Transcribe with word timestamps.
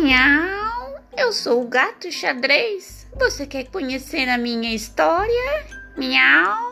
Miau, 0.00 0.94
eu 1.14 1.30
sou 1.30 1.62
o 1.62 1.68
gato 1.68 2.10
xadrez. 2.10 3.06
Você 3.18 3.44
quer 3.44 3.64
conhecer 3.64 4.30
a 4.30 4.38
minha 4.38 4.74
história? 4.74 5.66
Miau. 5.94 6.69